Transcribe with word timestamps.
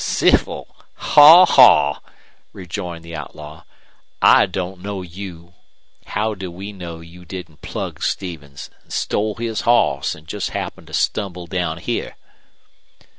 "Civil? 0.03 0.75
Haw, 0.95 1.45
haw!" 1.45 1.99
rejoined 2.53 3.05
the 3.05 3.15
outlaw. 3.15 3.65
"I 4.19 4.47
don't 4.47 4.81
know 4.81 5.03
you. 5.03 5.53
How 6.05 6.33
do 6.33 6.49
we 6.49 6.73
know 6.73 7.01
you 7.01 7.23
didn't 7.23 7.61
plug 7.61 8.01
Stevens, 8.01 8.71
an' 8.83 8.89
stole 8.89 9.35
his 9.35 9.61
hoss, 9.61 10.15
an' 10.15 10.25
jest 10.25 10.49
happened 10.57 10.87
to 10.87 10.93
stumble 10.95 11.45
down 11.45 11.77
here?" 11.77 12.15